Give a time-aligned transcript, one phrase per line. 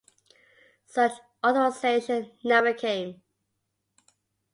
[0.87, 1.11] Such
[1.45, 3.21] authorization never came.